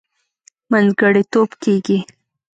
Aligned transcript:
منځګړتوب 0.71 1.49
کېږي. 1.63 1.99